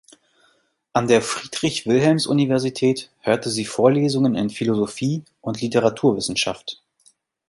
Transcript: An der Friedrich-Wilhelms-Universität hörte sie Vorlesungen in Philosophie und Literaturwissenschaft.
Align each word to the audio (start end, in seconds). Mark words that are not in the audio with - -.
An 0.93 1.07
der 1.07 1.21
Friedrich-Wilhelms-Universität 1.21 3.11
hörte 3.19 3.51
sie 3.51 3.65
Vorlesungen 3.65 4.33
in 4.33 4.49
Philosophie 4.49 5.23
und 5.41 5.61
Literaturwissenschaft. 5.61 6.81